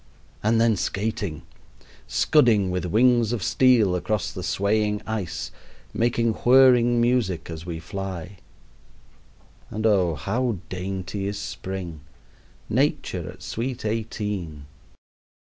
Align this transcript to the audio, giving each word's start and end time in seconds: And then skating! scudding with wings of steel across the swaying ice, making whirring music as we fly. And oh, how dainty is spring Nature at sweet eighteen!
And 0.41 0.59
then 0.59 0.77
skating! 0.77 1.43
scudding 2.07 2.71
with 2.71 2.85
wings 2.85 3.31
of 3.33 3.43
steel 3.43 3.95
across 3.95 4.31
the 4.31 4.41
swaying 4.41 5.03
ice, 5.05 5.51
making 5.93 6.33
whirring 6.33 6.99
music 6.99 7.51
as 7.51 7.67
we 7.67 7.77
fly. 7.77 8.37
And 9.69 9.85
oh, 9.85 10.15
how 10.15 10.57
dainty 10.69 11.27
is 11.27 11.37
spring 11.37 12.01
Nature 12.67 13.29
at 13.31 13.43
sweet 13.43 13.85
eighteen! 13.85 14.65